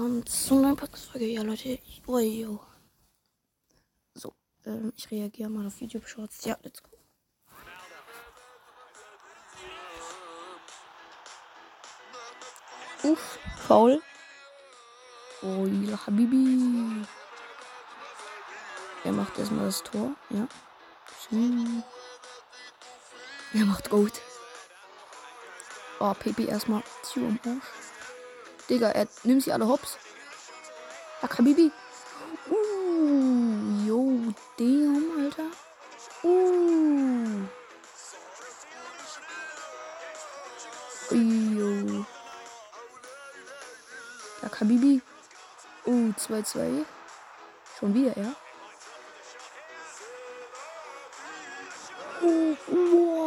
willkommen 0.00 0.24
zu 0.24 0.56
einer 0.56 0.74
Podcast-Folge. 0.74 1.26
Ja, 1.26 1.42
Leute, 1.42 1.78
yo, 2.06 2.18
yo. 2.18 2.60
So, 4.14 4.32
ähm, 4.64 4.94
ich 4.96 5.10
reagiere 5.10 5.50
mal 5.50 5.66
auf 5.66 5.78
YouTube-Shorts. 5.78 6.46
Ja, 6.46 6.56
let's 6.62 6.82
go. 6.82 6.88
Uff, 13.02 13.38
faul. 13.68 14.00
Oh, 15.42 15.66
ja, 15.66 16.06
Habibi. 16.06 17.04
Er 19.04 19.12
macht 19.12 19.38
erstmal 19.38 19.66
das 19.66 19.82
Tor, 19.82 20.14
ja. 20.30 20.48
Hm. 21.28 21.82
Er 23.52 23.64
macht 23.66 23.90
gut. 23.90 24.12
Oh, 25.98 26.14
Pepe 26.14 26.44
erstmal 26.44 26.82
zu 27.02 27.20
am 27.20 27.38
Arsch. 27.44 27.89
Digga, 28.70 28.90
er 28.90 29.08
nimmt 29.24 29.42
sie 29.42 29.52
alle 29.52 29.66
hops. 29.66 29.98
Ach, 31.22 31.38
Habibi. 31.38 31.72
Uh, 32.48 33.84
yo, 33.84 34.32
damn, 34.56 35.10
Alter. 35.18 35.50
Uh. 36.22 37.48
Yo. 41.10 42.06
Ach, 44.46 44.60
Habibi. 44.60 45.02
Uh, 45.84 46.12
2-2. 46.16 46.84
Schon 47.78 47.92
wieder, 47.92 48.16
ja? 48.16 48.34
Uh, 52.22 52.56
wow. 52.68 53.19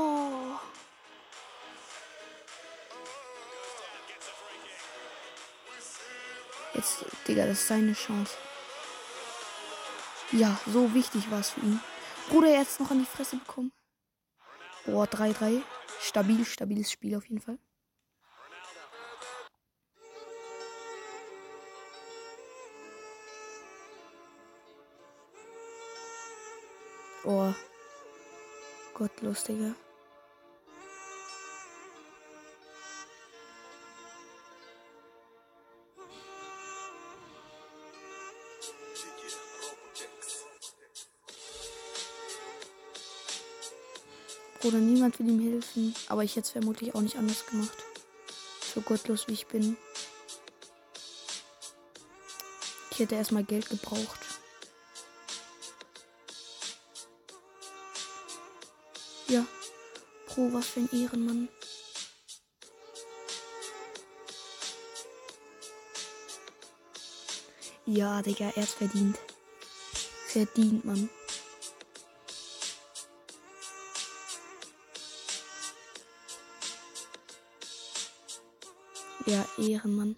Digga, 7.44 7.50
das 7.50 7.60
ist 7.60 7.68
seine 7.68 7.94
Chance. 7.94 8.38
Ja, 10.32 10.58
so 10.66 10.94
wichtig 10.94 11.30
war 11.30 11.40
es 11.40 11.52
für 11.52 11.60
ihn. 11.60 11.80
Bruder, 12.30 12.48
er 12.48 12.60
jetzt 12.60 12.80
noch 12.80 12.92
an 12.92 13.00
die 13.00 13.06
Fresse 13.06 13.38
bekommen. 13.38 13.72
Boah, 14.86 15.06
3-3. 15.06 15.62
Stabil, 16.00 16.46
stabiles 16.46 16.92
Spiel 16.92 17.16
auf 17.16 17.26
jeden 17.26 17.42
Fall. 17.42 17.58
Oh. 27.26 27.54
Gottlos, 28.94 29.44
Digga. 29.44 29.76
Bruder, 44.64 44.78
niemand 44.78 45.20
will 45.20 45.28
ihm 45.28 45.42
helfen. 45.42 45.94
Aber 46.08 46.24
ich 46.24 46.38
hätte 46.38 46.46
es 46.46 46.52
vermutlich 46.52 46.96
auch 46.96 47.02
nicht 47.02 47.18
anders 47.18 47.46
gemacht. 47.46 47.78
So 48.74 48.80
gottlos 48.80 49.28
wie 49.28 49.34
ich 49.34 49.46
bin. 49.48 49.76
Ich 52.90 53.00
hätte 53.00 53.16
erstmal 53.16 53.44
Geld 53.44 53.70
gebraucht. 53.70 54.20
Ja. 59.28 59.46
Pro, 60.28 60.54
was 60.54 60.66
für 60.66 60.80
ein 60.80 60.90
Ehrenmann. 60.94 61.50
Ja, 67.86 68.22
Digga, 68.22 68.46
er 68.56 68.62
hat's 68.62 68.76
verdient. 68.76 69.20
Verdient, 70.30 70.86
Mann. 70.86 71.10
Ja, 79.26 79.46
Ehrenmann. 79.58 80.18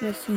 Merci. 0.00 0.32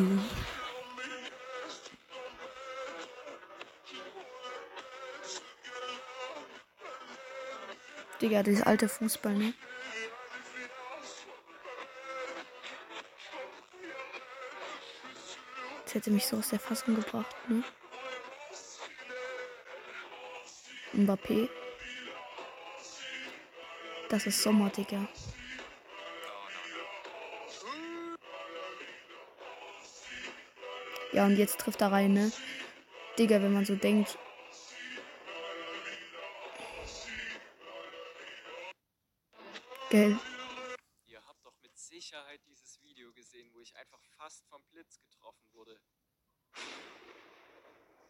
Digga, 8.21 8.41
dieses 8.41 8.65
alte 8.65 8.87
Fußball, 8.87 9.33
ne? 9.33 9.53
Das 15.83 15.93
hätte 15.95 16.09
mich 16.09 16.25
so 16.25 16.37
aus 16.37 16.49
der 16.49 16.59
Fassung 16.59 16.95
gebracht, 16.95 17.35
ne? 17.49 17.63
Mbappé. 20.93 21.49
Das 24.13 24.27
ist 24.27 24.43
Sommer, 24.43 24.69
Digga. 24.69 25.07
Ja, 31.13 31.25
und 31.25 31.35
jetzt 31.35 31.59
trifft 31.59 31.81
er 31.81 31.91
rein, 31.91 32.13
ne? 32.13 32.31
Digga, 33.17 33.41
wenn 33.41 33.53
man 33.53 33.65
so 33.65 33.75
denkt. 33.75 34.19
Gell. 39.89 40.19
Ihr 41.07 41.25
habt 41.25 41.43
doch 41.43 41.57
mit 41.63 41.75
Sicherheit 41.75 42.41
dieses 42.45 42.79
Video 42.83 43.11
gesehen, 43.13 43.49
wo 43.51 43.61
ich 43.61 43.75
einfach 43.75 44.03
fast 44.15 44.45
vom 44.45 44.63
Blitz 44.67 44.99
getroffen 44.99 45.51
wurde. 45.53 45.81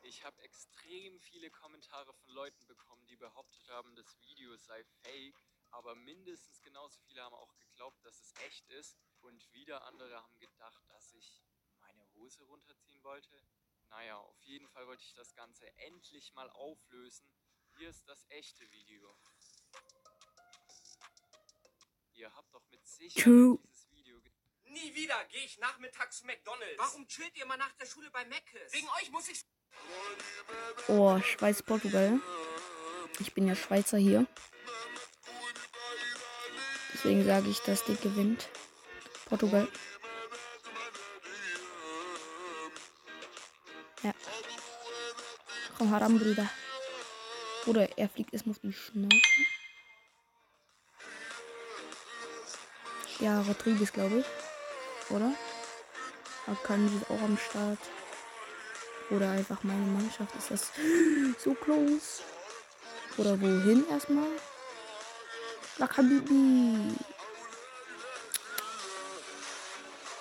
Ich 0.02 0.26
habe 0.26 0.42
extrem 0.42 1.18
viele 1.22 1.50
Kommentare 1.50 2.14
von 2.14 2.34
Leuten 2.34 2.68
bekommen, 2.68 3.08
die 3.08 3.16
behauptet 3.16 3.70
haben, 3.70 3.96
das 3.96 4.20
Video 4.20 4.54
sei 4.58 4.84
fake, 5.02 5.42
aber 5.74 5.96
mindestens 5.96 6.62
genauso 6.62 7.00
viele 7.02 7.24
haben 7.24 7.34
auch 7.34 7.56
geglaubt, 7.58 8.06
dass 8.06 8.20
es 8.22 8.34
echt 8.46 8.70
ist 8.70 8.98
und 9.22 9.52
wieder 9.54 9.84
andere 9.86 10.22
haben 10.22 10.40
gedacht, 10.40 10.84
dass 10.90 11.14
ich 11.14 11.44
meine 11.82 12.08
Hose 12.14 12.44
runterziehen 12.44 13.04
wollte. 13.04 13.42
Naja, 13.90 14.18
auf 14.18 14.40
jeden 14.42 14.68
Fall 14.70 14.88
wollte 14.88 15.04
ich 15.04 15.14
das 15.14 15.34
Ganze 15.36 15.68
endlich 15.78 16.34
mal 16.34 16.50
auflösen. 16.52 17.28
Hier 17.78 17.90
ist 17.90 18.08
das 18.08 18.26
echte 18.30 18.70
Video. 18.72 19.18
Ihr 22.14 22.34
habt 22.36 22.54
doch 22.54 22.66
mit 22.70 22.86
Sicherheit 22.86 23.24
True. 23.24 23.60
dieses 23.64 23.90
Video 23.92 24.22
Nie 24.66 24.96
wieder 24.96 25.26
gehe 25.26 25.44
ich 25.44 25.58
nachmittags 25.58 26.20
zu 26.20 26.26
McDonalds. 26.26 26.78
Warum 26.78 27.08
chillt 27.08 27.36
ihr 27.36 27.46
mal 27.46 27.58
nach 27.58 27.74
der 27.74 27.86
Schule 27.86 28.10
bei 28.12 28.26
Mc's? 28.26 28.74
Wegen 28.74 28.88
euch 29.02 29.12
muss 29.12 29.28
ich. 29.28 29.46
Oh, 30.88 31.20
Schweiz, 31.22 31.62
Portugal. 31.62 32.20
Ich 33.20 33.34
bin 33.34 33.48
ja 33.48 33.56
Schweizer 33.56 33.98
hier. 33.98 34.26
Deswegen 37.04 37.26
sage 37.26 37.50
ich, 37.50 37.60
dass 37.60 37.84
die 37.84 37.98
gewinnt. 37.98 38.48
Portugal. 39.26 39.68
Ja. 44.04 44.14
Komm 45.78 45.90
heran, 45.90 46.18
Bruder. 46.18 46.50
Bruder, 47.66 47.98
er 47.98 48.08
fliegt 48.08 48.32
erstmal 48.32 48.56
auf 48.56 48.62
die 48.62 48.72
Schnauze. 48.72 49.18
Ja, 53.20 53.42
Rodriguez, 53.42 53.92
glaube 53.92 54.20
ich. 54.20 55.12
Oder? 55.12 55.34
Akanji 56.48 56.96
ist 56.96 57.10
auch 57.10 57.22
am 57.22 57.38
Start. 57.38 57.80
Oder 59.10 59.32
einfach 59.32 59.62
meine 59.64 59.86
Mannschaft 59.88 60.34
ist 60.38 60.52
das 60.52 60.72
so 61.38 61.54
close. 61.54 62.22
Oder 63.18 63.42
wohin 63.42 63.86
erstmal? 63.90 64.30
Lakabibi. 65.78 66.96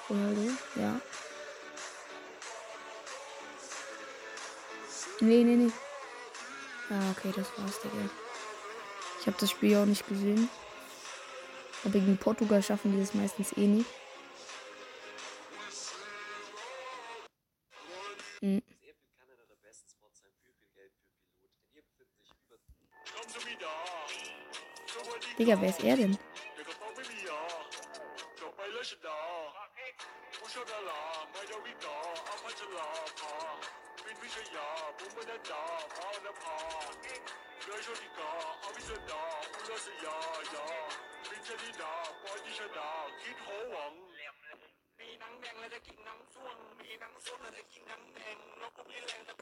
Ronaldo, 0.09 0.50
ja. 0.76 1.00
Nee, 5.21 5.44
nee, 5.44 5.56
nee. 5.56 5.73
Ja, 6.91 7.11
okay, 7.11 7.32
das 7.35 7.47
war's, 7.56 7.81
Digga. 7.81 8.11
Ich 9.21 9.26
habe 9.26 9.37
das 9.38 9.50
Spiel 9.50 9.76
auch 9.76 9.87
nicht 9.87 10.06
gesehen. 10.09 10.50
Aber 11.85 11.93
gegen 11.93 12.17
Portugal 12.17 12.62
schaffen 12.62 12.93
die 12.93 13.00
das 13.00 13.15
meistens 13.15 13.56
eh 13.56 13.67
nicht. 13.67 13.91
Mhm. 18.41 18.62
Digga, 25.43 25.61
wer 25.61 25.71
ist 25.71 25.83
er 25.83 25.97
denn? 25.97 26.17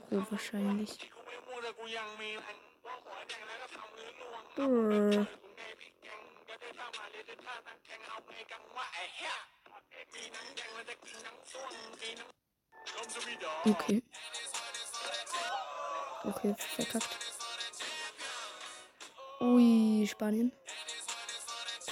Pro 0.09 0.27
wahrscheinlich. 0.31 1.11
Brrr. 7.37 7.71
Okay. 13.67 14.03
Okay, 16.25 16.55
verkackt. 16.57 17.17
Ui, 19.41 20.07
Spanien. 20.07 20.53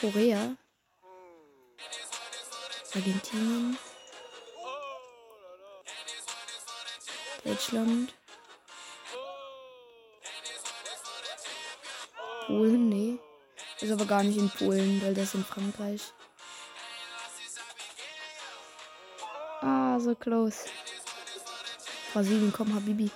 Korea. 0.00 0.56
Argentinien. 2.94 3.78
Deutschland. 7.44 8.14
Polen, 12.46 12.88
nee. 12.88 13.27
Ist 13.80 13.92
aber 13.92 14.06
gar 14.06 14.24
nicht 14.24 14.38
in 14.38 14.50
Polen, 14.50 15.00
weil 15.02 15.14
das 15.14 15.34
in 15.34 15.44
Frankreich. 15.44 16.02
Ah, 19.60 19.98
so 20.00 20.14
close. 20.14 20.64
Brasilien, 22.12 22.52
komm, 22.52 22.74
Habibi. 22.74 23.10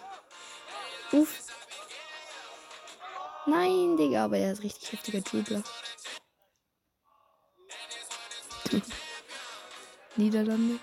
Uff. 1.12 1.43
Nein, 3.47 3.97
Digga, 3.97 4.25
aber 4.25 4.38
er 4.38 4.53
ist 4.53 4.62
richtig 4.62 4.93
heftiger 4.93 5.20
Dribbler. 5.20 5.62
Niederlande. 10.17 10.79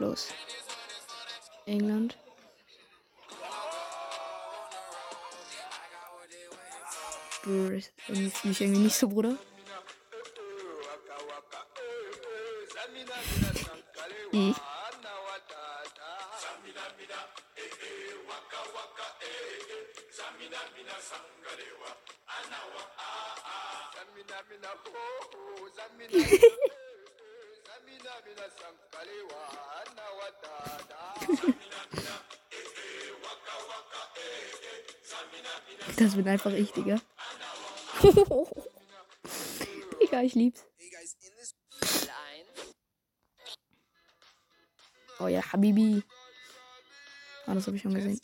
Close. 0.00 0.32
England. 1.66 2.16
Irgendwie 7.44 8.30
fühle 8.30 8.52
ich 8.52 8.60
irgendwie 8.60 8.80
nicht 8.80 8.96
so, 8.96 9.08
Bruder. 9.08 9.36
Mhm. 14.32 14.54
Das 35.96 36.14
bin 36.14 36.28
einfach 36.28 36.52
ich, 36.52 36.72
Digga. 36.72 37.00
Digga, 40.00 40.22
ich 40.22 40.34
lieb's. 40.34 40.64
Oh 45.18 45.28
ja, 45.28 45.42
Habibi. 45.52 46.02
Ah, 47.46 47.54
das 47.54 47.66
habe 47.66 47.76
ich 47.76 47.82
schon 47.82 47.94
gesehen. 47.94 48.20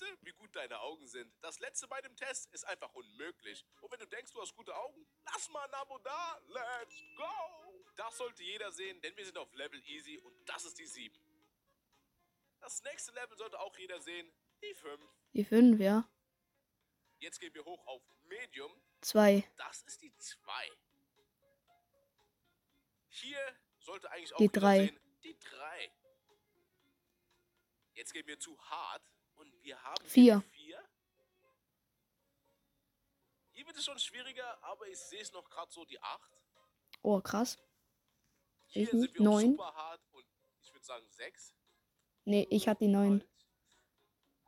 Deine 0.68 0.80
Augen 0.80 1.06
sind. 1.06 1.32
Das 1.42 1.60
letzte 1.60 1.86
bei 1.86 2.00
dem 2.00 2.16
Test 2.16 2.52
ist 2.52 2.64
einfach 2.64 2.92
unmöglich. 2.92 3.64
Und 3.80 3.92
wenn 3.92 4.00
du 4.00 4.06
denkst, 4.08 4.32
du 4.32 4.40
hast 4.40 4.52
gute 4.56 4.74
Augen, 4.74 5.06
lass 5.26 5.48
mal 5.50 5.64
ein 5.64 5.74
Abo 5.74 5.96
da. 5.98 6.40
Let's 6.48 7.04
go! 7.16 7.84
Das 7.94 8.16
sollte 8.16 8.42
jeder 8.42 8.72
sehen, 8.72 9.00
denn 9.00 9.16
wir 9.16 9.24
sind 9.24 9.38
auf 9.38 9.52
Level 9.54 9.80
Easy 9.86 10.18
und 10.18 10.34
das 10.48 10.64
ist 10.64 10.76
die 10.78 10.86
7. 10.86 11.16
Das 12.60 12.82
nächste 12.82 13.12
Level 13.12 13.36
sollte 13.36 13.60
auch 13.60 13.76
jeder 13.78 14.00
sehen, 14.00 14.28
die 14.60 14.74
5. 14.74 15.06
Die 15.34 15.44
5, 15.44 15.80
ja. 15.80 16.08
Jetzt 17.18 17.38
gehen 17.38 17.54
wir 17.54 17.64
hoch 17.64 17.86
auf 17.86 18.02
Medium. 18.24 18.72
Zwei. 19.02 19.48
Das 19.56 19.82
ist 19.82 20.02
die 20.02 20.12
2. 20.16 20.70
Hier 23.08 23.38
sollte 23.78 24.10
eigentlich 24.10 24.34
auch 24.34 24.38
Die 24.38 24.44
jeder 24.44 24.60
drei. 24.60 24.78
sehen, 24.86 25.00
die 25.22 25.38
3. 25.38 25.92
Jetzt 27.94 28.12
gehen 28.12 28.26
wir 28.26 28.38
zu 28.40 28.58
hart 28.68 29.08
und 29.36 29.62
wir 29.62 29.82
haben 29.82 30.02
hier 30.04 30.10
Vier. 30.10 30.42
die 30.52 30.55
4. 30.55 30.55
Hier 33.56 33.66
wird 33.66 33.76
es 33.78 33.86
schon 33.86 33.98
schwieriger, 33.98 34.62
aber 34.62 34.86
ich 34.86 34.98
sehe 34.98 35.22
es 35.22 35.32
noch 35.32 35.48
gerade 35.48 35.72
so 35.72 35.82
die 35.86 35.98
8. 36.02 36.30
Oh, 37.00 37.18
krass. 37.22 37.56
Hier 38.66 38.82
Ich 38.82 38.90
sind 38.90 39.00
wir 39.00 39.08
auf 39.12 39.18
Neun. 39.24 39.50
super 39.52 39.74
hart 39.74 40.02
und 40.12 40.26
ich 40.60 40.70
würde 40.74 40.84
sagen 40.84 41.06
6. 41.08 41.54
Nee, 42.26 42.46
ich 42.50 42.68
hatte 42.68 42.84
die 42.84 42.88
neun. 42.90 43.24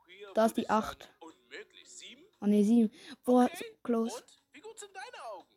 Hier 0.05 0.31
Da 0.35 0.45
ist 0.45 0.57
die 0.57 0.61
ich 0.61 0.67
sagen, 0.67 0.83
acht. 0.85 1.15
Unmöglich. 1.21 1.89
7. 1.89 2.23
Oh 2.41 2.45
ne, 2.45 2.63
sieben. 2.63 2.91
Boah, 3.23 3.45
Okay. 3.45 3.57
so 3.57 3.77
close. 3.81 4.15
Und 4.15 4.43
wie 4.51 4.61
gut 4.61 4.77
sind 4.79 4.95
deine 4.95 5.25
Augen? 5.25 5.55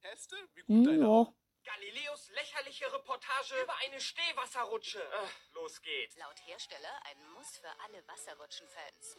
Teste, 0.00 0.36
wie 0.54 0.60
gut 0.60 0.68
Hm, 0.68 0.84
deine 0.84 1.08
Augen. 1.08 1.34
Galileos 1.74 2.28
lächerliche 2.30 2.92
Reportage 2.92 3.54
über 3.62 3.74
eine 3.78 3.98
Stehwasserrutsche. 4.00 5.02
Äh, 5.02 5.54
los 5.54 5.80
geht's. 5.80 6.16
Laut 6.16 6.38
Hersteller 6.46 7.00
ein 7.04 7.30
Muss 7.32 7.56
für 7.56 7.70
alle 7.84 8.06
Wasserrutschen-Fans. 8.06 9.16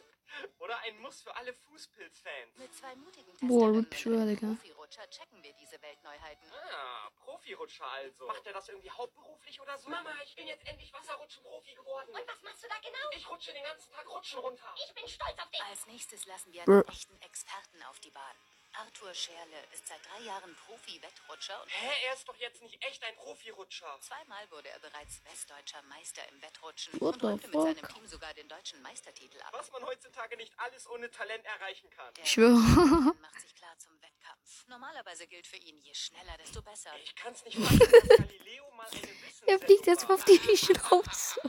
Oder 0.60 0.78
ein 0.80 0.98
Muss 1.00 1.22
für 1.22 1.34
alle 1.34 1.52
Fußpilz-Fans. 1.52 2.56
Mit 2.56 2.74
zwei 2.74 2.94
mutigen 2.94 3.32
Boah, 3.40 3.72
Testerinnen 3.72 3.84
Rip, 3.84 3.94
schwör, 3.94 4.12
und 4.14 4.20
einem 4.20 4.36
Digga. 4.36 4.46
Profirutscher 4.54 5.10
checken 5.10 5.42
wir 5.42 5.52
diese 5.54 5.82
Weltneuheiten. 5.82 6.52
Ah, 6.52 7.10
Profirutscher 7.24 7.86
also. 7.86 8.26
Macht 8.26 8.46
er 8.46 8.52
das 8.52 8.68
irgendwie 8.68 8.90
hauptberuflich 8.90 9.60
oder 9.60 9.76
so? 9.76 9.88
Mama, 9.88 10.10
ich 10.22 10.34
bin 10.36 10.46
jetzt 10.46 10.64
endlich 10.66 10.92
Wasserrutschen-Profi 10.92 11.74
geworden. 11.74 12.08
Und 12.10 12.28
was 12.28 12.42
machst 12.42 12.62
du 12.62 12.68
da 12.68 12.76
genau? 12.78 13.10
Ich 13.16 13.28
rutsche 13.28 13.52
den 13.52 13.64
ganzen 13.64 13.92
Tag 13.92 14.08
Rutschen 14.08 14.38
runter. 14.38 14.74
Ich 14.76 14.94
bin 14.94 15.08
stolz 15.08 15.38
auf 15.38 15.50
dich. 15.50 15.62
Als 15.64 15.86
nächstes 15.86 16.26
lassen 16.26 16.52
wir 16.52 16.62
einen 16.62 16.88
echten 16.88 17.20
Experten 17.20 17.82
auf 17.82 17.98
die 17.98 18.10
Bahn. 18.10 18.36
Arthur 18.76 19.14
Scherle 19.14 19.64
ist 19.72 19.86
seit 19.86 20.00
drei 20.08 20.20
Jahren 20.24 20.54
Profi-Wettrutscher 20.66 21.62
und 21.62 21.68
Hä, 21.68 22.06
er 22.06 22.14
ist 22.14 22.28
doch 22.28 22.36
jetzt 22.36 22.60
nicht 22.62 22.82
echt 22.84 23.02
ein 23.04 23.14
Profirutscher. 23.16 23.98
zweimal 24.00 24.50
wurde 24.50 24.68
er 24.68 24.78
bereits 24.80 25.24
westdeutscher 25.24 25.82
Meister 25.82 26.22
im 26.28 26.42
Wettrutschen 26.42 27.00
What 27.00 27.14
und 27.16 27.24
räumte 27.24 27.48
mit 27.48 27.60
seinem? 27.60 27.88
Team 27.94 28.06
sogar 28.06 28.34
den 28.34 28.48
deutschen 28.48 28.82
Meistertitel 28.82 29.40
ab. 29.42 29.52
Was 29.52 29.70
man 29.70 29.84
heutzutage 29.84 30.36
nicht 30.36 30.52
alles 30.58 30.88
ohne 30.90 31.10
Talent 31.10 31.44
erreichen 31.44 31.88
kann. 31.90 32.12
Der 32.14 32.24
Ich 32.24 32.36
macht 33.20 33.40
sich 33.40 33.54
klar 33.54 33.78
zum 33.78 34.00
Wettkampf. 34.02 34.66
Normalerweise 34.66 35.26
gilt 35.28 35.46
für 35.46 35.56
ihn, 35.56 35.78
je 35.78 35.94
schneller, 35.94 36.36
desto 36.38 36.60
besser. 36.62 36.90
Ich 37.02 37.14
kann's 37.14 37.44
nicht 37.44 37.58
fassen, 37.58 37.78
dass 37.78 38.18
Galileo 38.18 38.70
mal 38.72 38.86
eine 38.86 39.02
Wissenssendung 39.02 39.48
Er 39.48 39.58
fliegt 39.60 39.86
jetzt 39.86 40.10
auf 40.10 40.24
die 40.24 40.56
Schnauze. 40.56 41.40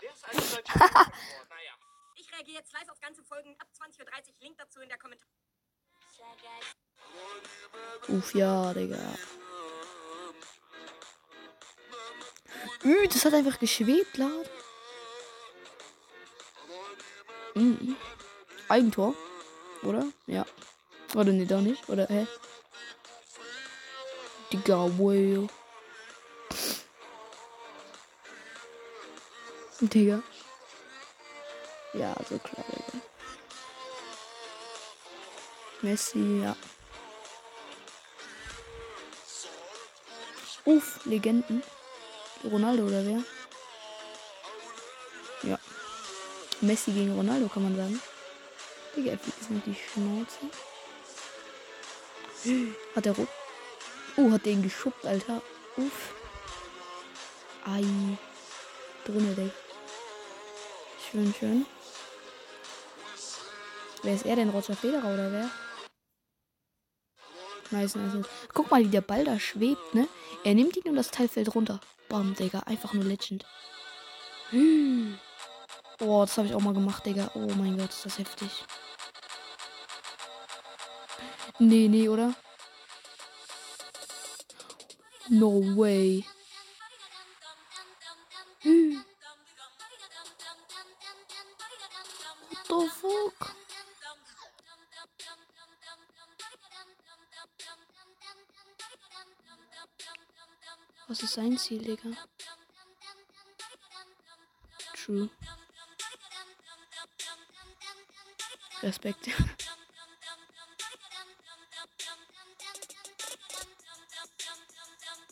Der 0.00 0.12
ist 0.12 0.24
also 0.24 0.56
deutscher. 0.56 0.78
Naja. 1.48 1.74
Ich 2.14 2.32
reagiere 2.32 2.58
jetzt 2.58 2.72
live 2.72 2.88
auf 2.88 3.00
ganze 3.00 3.22
Folgen 3.22 3.54
ab 3.58 3.68
20.30 3.78 4.00
Uhr. 4.28 4.34
Link 4.40 4.56
dazu 4.58 4.80
in 4.80 4.88
der 4.88 4.98
Kommentar. 4.98 5.28
Uff, 8.08 8.34
ja, 8.34 8.74
Digga. 8.74 8.98
Ü, 12.84 13.06
das 13.08 13.24
hat 13.24 13.34
einfach 13.34 13.58
geschwebt, 13.58 14.16
lad. 14.16 14.50
Mhm. 17.54 17.96
Eigentor. 18.68 19.14
Oder? 19.82 20.06
Ja. 20.26 20.44
Oder 21.14 21.32
nee, 21.32 21.44
doch 21.44 21.60
nicht. 21.60 21.88
Oder, 21.88 22.06
hä? 22.08 22.26
Digga, 24.52 24.90
wow. 24.98 25.48
Digga. 29.80 30.22
Ja, 31.94 32.14
so 32.28 32.38
klar, 32.38 32.64
Digga. 32.68 33.09
Messi, 35.82 36.42
ja. 36.42 36.56
Uff, 40.64 41.04
Legenden. 41.06 41.62
Ronaldo 42.44 42.84
oder 42.84 43.04
wer? 43.06 43.22
Ja. 45.42 45.58
Messi 46.60 46.92
gegen 46.92 47.14
Ronaldo 47.16 47.48
kann 47.48 47.62
man 47.62 47.76
sagen. 47.76 48.00
Digga, 48.94 49.16
fliegt 49.16 49.38
jetzt 49.38 49.50
mit 49.50 49.66
die 49.66 49.74
Schnauze. 49.74 50.38
Hat 52.94 53.06
er 53.06 53.12
rot? 53.12 53.28
Oh, 54.16 54.30
hat 54.30 54.44
den 54.44 54.62
geschubbt, 54.62 55.06
Alter. 55.06 55.40
Uff. 55.76 56.14
Ei. 57.64 57.84
Drinne, 59.04 59.34
Digga. 59.34 59.50
Schön, 61.10 61.34
schön. 61.38 61.66
Wer 64.02 64.14
ist 64.14 64.26
er 64.26 64.36
denn? 64.36 64.50
Roger 64.50 64.76
Federer 64.76 65.12
oder 65.12 65.32
wer? 65.32 65.50
Nice, 67.70 67.94
nice, 67.94 68.14
nice. 68.14 68.26
Guck 68.52 68.70
mal, 68.70 68.82
wie 68.82 68.88
der 68.88 69.00
Ball 69.00 69.24
da 69.24 69.38
schwebt, 69.38 69.94
ne? 69.94 70.08
Er 70.44 70.54
nimmt 70.54 70.76
ihn 70.76 70.88
und 70.88 70.96
das 70.96 71.10
Teil 71.10 71.28
fällt 71.28 71.54
runter. 71.54 71.80
Bam, 72.08 72.34
Digga. 72.34 72.60
Einfach 72.60 72.92
nur 72.92 73.04
Legend. 73.04 73.46
Hm. 74.50 75.18
Oh, 76.00 76.22
das 76.22 76.36
habe 76.36 76.48
ich 76.48 76.54
auch 76.54 76.60
mal 76.60 76.74
gemacht, 76.74 77.06
Digga. 77.06 77.30
Oh 77.34 77.46
mein 77.56 77.78
Gott, 77.78 77.90
ist 77.90 78.06
das 78.06 78.18
heftig. 78.18 78.50
Nee, 81.58 81.88
nee, 81.88 82.08
oder? 82.08 82.34
No 85.28 85.60
way. 85.76 86.24
Was 101.10 101.22
ist 101.24 101.34
sein 101.34 101.58
Ziel, 101.58 101.82
Digga? 101.82 102.10
True. 104.94 105.28
Respekt. 108.80 109.26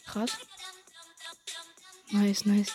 Krass. 0.07 0.37
Nice, 2.11 2.45
nice. 2.45 2.75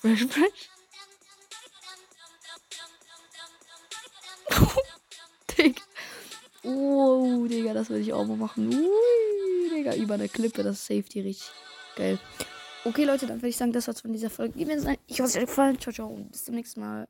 Fresh, 0.00 0.26
fresh. 0.26 0.70
Digga. 5.58 5.82
Wow, 6.62 7.48
Digga, 7.48 7.74
das 7.74 7.90
würde 7.90 8.02
ich 8.02 8.12
auch 8.12 8.24
mal 8.26 8.36
machen. 8.36 8.68
Ui, 8.68 9.70
Digga, 9.70 9.94
über 9.96 10.14
eine 10.14 10.28
Klippe, 10.28 10.62
das 10.62 10.86
Safety 10.86 11.20
richtig 11.20 11.50
geil. 11.96 12.18
Okay, 12.84 13.04
Leute, 13.04 13.26
dann 13.26 13.38
würde 13.38 13.48
ich 13.48 13.56
sagen, 13.56 13.72
das 13.72 13.86
war's 13.86 14.00
von 14.00 14.12
dieser 14.12 14.30
Folge. 14.30 14.58
Ich 15.06 15.20
hoffe, 15.20 15.28
es 15.28 15.34
hat 15.34 15.42
euch 15.42 15.48
gefallen. 15.48 15.78
Ciao, 15.78 15.92
ciao 15.92 16.08
und 16.08 16.32
bis 16.32 16.44
zum 16.44 16.54
nächsten 16.54 16.80
Mal. 16.80 17.08